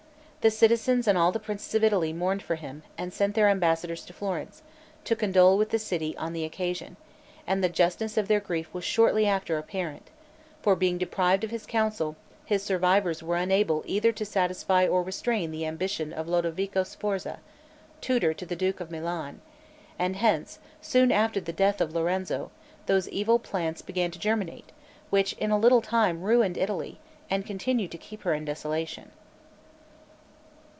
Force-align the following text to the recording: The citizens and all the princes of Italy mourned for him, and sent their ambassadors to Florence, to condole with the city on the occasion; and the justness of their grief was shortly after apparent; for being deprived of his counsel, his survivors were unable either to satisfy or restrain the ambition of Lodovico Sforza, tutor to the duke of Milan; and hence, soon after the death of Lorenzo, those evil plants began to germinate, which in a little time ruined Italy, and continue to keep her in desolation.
The 0.41 0.49
citizens 0.49 1.07
and 1.07 1.19
all 1.19 1.31
the 1.31 1.39
princes 1.39 1.75
of 1.75 1.83
Italy 1.83 2.11
mourned 2.11 2.41
for 2.41 2.55
him, 2.55 2.81
and 2.97 3.13
sent 3.13 3.35
their 3.35 3.47
ambassadors 3.47 4.03
to 4.05 4.11
Florence, 4.13 4.63
to 5.03 5.15
condole 5.15 5.55
with 5.55 5.69
the 5.69 5.77
city 5.77 6.17
on 6.17 6.33
the 6.33 6.43
occasion; 6.45 6.97
and 7.45 7.63
the 7.63 7.69
justness 7.69 8.17
of 8.17 8.27
their 8.27 8.39
grief 8.39 8.67
was 8.73 8.83
shortly 8.83 9.27
after 9.27 9.59
apparent; 9.59 10.07
for 10.63 10.75
being 10.75 10.97
deprived 10.97 11.43
of 11.43 11.51
his 11.51 11.67
counsel, 11.67 12.15
his 12.43 12.63
survivors 12.63 13.21
were 13.21 13.35
unable 13.37 13.83
either 13.85 14.11
to 14.13 14.25
satisfy 14.25 14.87
or 14.87 15.03
restrain 15.03 15.51
the 15.51 15.67
ambition 15.67 16.11
of 16.11 16.27
Lodovico 16.27 16.81
Sforza, 16.81 17.37
tutor 18.01 18.33
to 18.33 18.45
the 18.47 18.55
duke 18.55 18.79
of 18.79 18.89
Milan; 18.89 19.41
and 19.99 20.15
hence, 20.15 20.57
soon 20.81 21.11
after 21.11 21.39
the 21.39 21.53
death 21.53 21.79
of 21.79 21.93
Lorenzo, 21.93 22.49
those 22.87 23.07
evil 23.09 23.37
plants 23.37 23.83
began 23.83 24.09
to 24.09 24.17
germinate, 24.17 24.71
which 25.11 25.33
in 25.33 25.51
a 25.51 25.59
little 25.59 25.81
time 25.81 26.23
ruined 26.23 26.57
Italy, 26.57 26.99
and 27.29 27.45
continue 27.45 27.87
to 27.87 27.95
keep 27.99 28.23
her 28.23 28.33
in 28.33 28.43
desolation. 28.45 29.11